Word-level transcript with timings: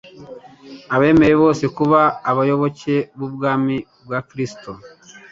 Abemeye 0.95 1.33
bose 1.43 1.63
kuba 1.77 1.99
abayoboke 2.29 2.95
b'ubwami 3.17 3.75
bwa 4.03 4.19
Kristo 4.27 4.71